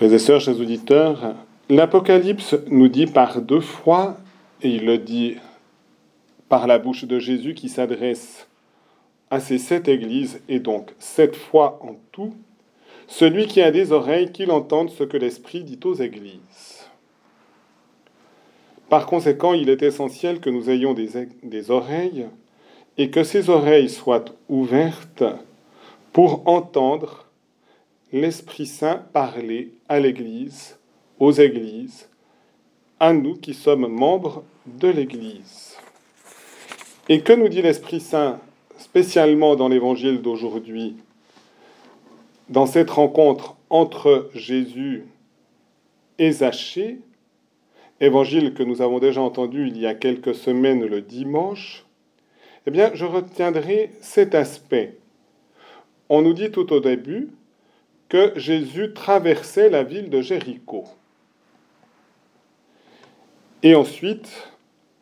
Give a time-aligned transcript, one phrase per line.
[0.00, 1.34] Frères et sœurs, chers auditeurs,
[1.68, 4.16] l'Apocalypse nous dit par deux fois,
[4.62, 5.36] et il le dit
[6.48, 8.48] par la bouche de Jésus qui s'adresse
[9.28, 12.32] à ces sept églises, et donc sept fois en tout,
[13.08, 16.88] celui qui a des oreilles, qu'il entende ce que l'Esprit dit aux églises.
[18.88, 22.24] Par conséquent, il est essentiel que nous ayons des, des oreilles
[22.96, 25.24] et que ces oreilles soient ouvertes
[26.14, 27.26] pour entendre
[28.12, 30.78] l'Esprit Saint parler à l'Église,
[31.18, 32.08] aux Églises,
[32.98, 35.76] à nous qui sommes membres de l'Église.
[37.08, 38.40] Et que nous dit l'Esprit Saint
[38.78, 40.96] spécialement dans l'Évangile d'aujourd'hui,
[42.48, 45.04] dans cette rencontre entre Jésus
[46.18, 46.98] et Zachée,
[48.00, 51.84] évangile que nous avons déjà entendu il y a quelques semaines le dimanche,
[52.66, 54.98] eh bien, je retiendrai cet aspect.
[56.08, 57.30] On nous dit tout au début
[58.10, 60.84] que Jésus traversait la ville de Jéricho.
[63.62, 64.48] Et ensuite,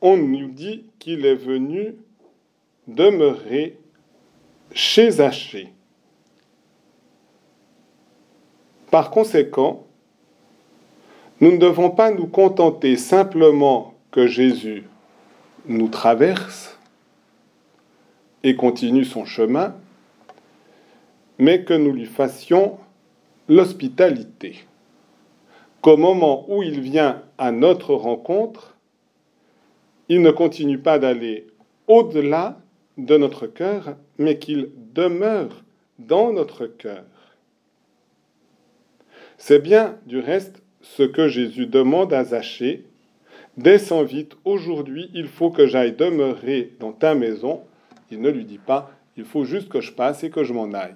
[0.00, 1.96] on nous dit qu'il est venu
[2.88, 3.78] demeurer
[4.72, 5.68] chez Zachée.
[8.90, 9.86] Par conséquent,
[11.40, 14.84] nous ne devons pas nous contenter simplement que Jésus
[15.66, 16.78] nous traverse
[18.42, 19.74] et continue son chemin,
[21.38, 22.78] mais que nous lui fassions
[23.48, 24.64] l'hospitalité,
[25.80, 28.76] qu'au moment où il vient à notre rencontre,
[30.08, 31.46] il ne continue pas d'aller
[31.86, 32.58] au-delà
[32.96, 35.64] de notre cœur, mais qu'il demeure
[35.98, 37.04] dans notre cœur.
[39.36, 42.84] C'est bien, du reste, ce que Jésus demande à Zachée.
[43.56, 47.62] Descends vite, aujourd'hui, il faut que j'aille demeurer dans ta maison.
[48.10, 50.72] Il ne lui dit pas, il faut juste que je passe et que je m'en
[50.72, 50.94] aille.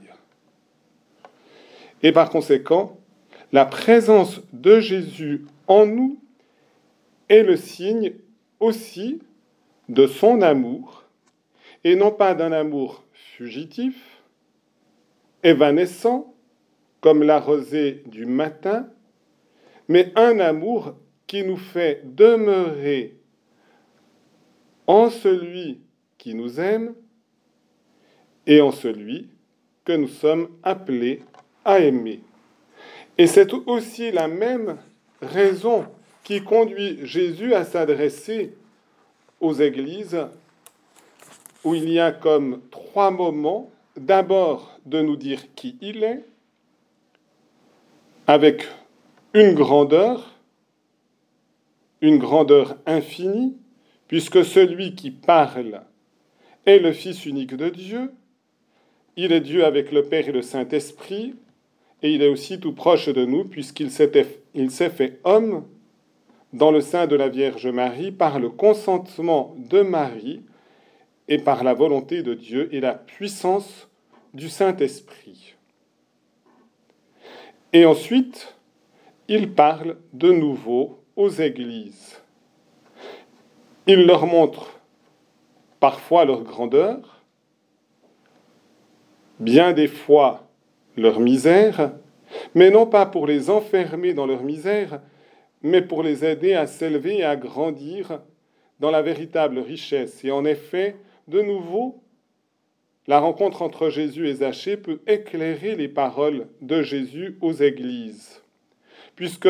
[2.03, 2.99] Et par conséquent,
[3.53, 6.19] la présence de Jésus en nous
[7.29, 8.13] est le signe
[8.61, 9.21] aussi
[9.89, 11.05] de son amour,
[11.85, 14.23] et non pas d'un amour fugitif,
[15.43, 16.35] évanescent,
[17.01, 18.89] comme la rosée du matin,
[19.87, 20.95] mais un amour
[21.27, 23.17] qui nous fait demeurer
[24.87, 25.81] en celui
[26.17, 26.95] qui nous aime
[28.47, 29.29] et en celui
[29.85, 31.23] que nous sommes appelés
[31.65, 32.21] à aimer.
[33.17, 34.79] Et c'est aussi la même
[35.21, 35.87] raison
[36.23, 38.55] qui conduit Jésus à s'adresser
[39.41, 40.19] aux églises
[41.65, 43.71] où il y a comme trois moments.
[43.97, 46.25] D'abord de nous dire qui il est,
[48.29, 48.69] avec
[49.35, 50.39] une grandeur,
[52.01, 53.57] une grandeur infinie,
[54.07, 55.83] puisque celui qui parle
[56.65, 58.13] est le Fils unique de Dieu,
[59.17, 61.35] il est Dieu avec le Père et le Saint-Esprit,
[62.03, 64.11] et il est aussi tout proche de nous, puisqu'il s'est
[64.91, 65.65] fait homme
[66.53, 70.43] dans le sein de la Vierge Marie par le consentement de Marie
[71.29, 73.89] et par la volonté de Dieu et la puissance
[74.33, 75.55] du Saint-Esprit.
[77.73, 78.57] Et ensuite,
[79.29, 82.23] il parle de nouveau aux églises.
[83.87, 84.81] Il leur montre
[85.81, 87.23] parfois leur grandeur,
[89.39, 90.48] bien des fois
[90.99, 91.93] leur misère,
[92.55, 95.01] mais non pas pour les enfermer dans leur misère,
[95.63, 98.21] mais pour les aider à s'élever et à grandir
[98.81, 100.25] dans la véritable richesse.
[100.25, 102.03] Et en effet, de nouveau,
[103.07, 108.43] la rencontre entre Jésus et Zachée peut éclairer les paroles de Jésus aux églises.
[109.17, 109.49] Puisque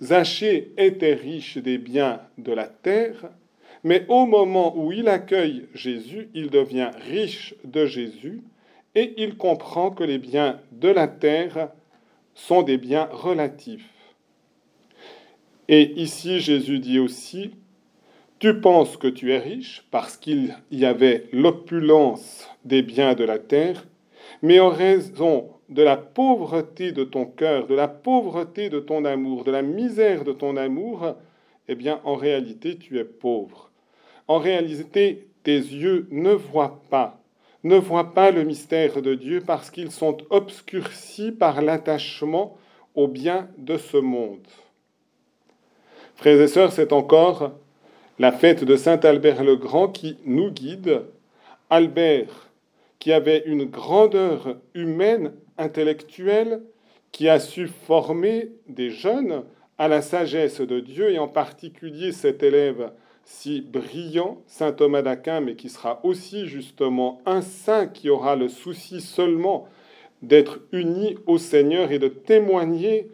[0.00, 3.30] Zachée était riche des biens de la terre,
[3.82, 8.42] mais au moment où il accueille Jésus, il devient riche de Jésus
[8.94, 11.70] et il comprend que les biens de la terre
[12.34, 13.88] sont des biens relatifs.
[15.68, 17.50] Et ici, Jésus dit aussi,
[18.38, 23.38] tu penses que tu es riche parce qu'il y avait l'opulence des biens de la
[23.38, 23.86] terre,
[24.42, 29.44] mais en raison de la pauvreté de ton cœur, de la pauvreté de ton amour,
[29.44, 31.16] de la misère de ton amour,
[31.68, 33.70] eh bien, en réalité, tu es pauvre.
[34.26, 37.20] En réalité, tes yeux ne voient pas,
[37.68, 42.56] ne voient pas le mystère de Dieu parce qu'ils sont obscurcis par l'attachement
[42.94, 44.46] aux biens de ce monde.
[46.16, 47.52] Frères et sœurs, c'est encore
[48.18, 51.02] la fête de Saint Albert le Grand qui nous guide.
[51.70, 52.50] Albert,
[52.98, 56.62] qui avait une grandeur humaine, intellectuelle,
[57.12, 59.44] qui a su former des jeunes
[59.76, 62.90] à la sagesse de Dieu, et en particulier cet élève
[63.30, 68.48] si brillant, Saint Thomas d'Aquin, mais qui sera aussi justement un saint qui aura le
[68.48, 69.68] souci seulement
[70.22, 73.10] d'être uni au Seigneur et de témoigner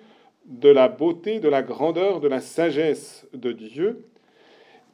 [0.47, 4.07] de la beauté, de la grandeur, de la sagesse de Dieu,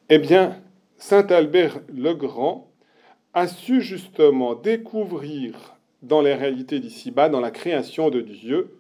[0.09, 0.57] eh bien,
[0.97, 2.67] Saint Albert le Grand
[3.35, 8.75] a su justement découvrir dans les réalités d'ici-bas, dans la création de Dieu,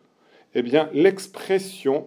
[0.54, 2.06] eh bien, l'expression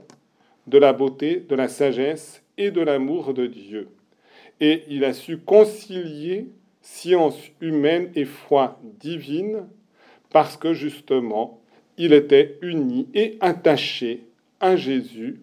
[0.65, 3.89] de la beauté, de la sagesse et de l'amour de Dieu.
[4.65, 6.47] Et il a su concilier
[6.81, 9.67] science humaine et foi divine
[10.29, 11.59] parce que justement,
[11.97, 14.23] il était uni et attaché
[14.61, 15.41] à Jésus,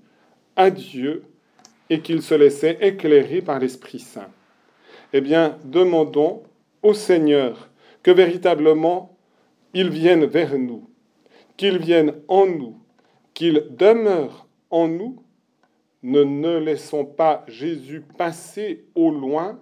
[0.57, 1.25] à Dieu,
[1.91, 4.31] et qu'il se laissait éclairer par l'Esprit Saint.
[5.13, 6.43] Eh bien, demandons
[6.83, 7.69] au Seigneur
[8.03, 9.15] que véritablement
[9.75, 10.89] il vienne vers nous,
[11.59, 12.79] qu'il vienne en nous,
[13.35, 15.23] qu'il demeure en nous.
[16.03, 19.59] Ne, laissons pas Jésus passer au loin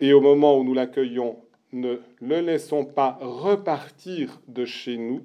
[0.00, 1.38] et au moment où nous l'accueillons,
[1.72, 5.22] ne le laissons pas repartir de chez nous,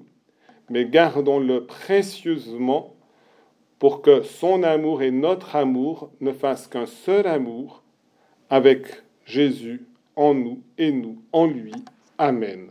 [0.70, 2.96] mais gardons-le précieusement
[3.78, 7.82] pour que son amour et notre amour ne fassent qu'un seul amour
[8.48, 11.72] avec Jésus en nous et nous en lui.
[12.16, 12.70] Amen.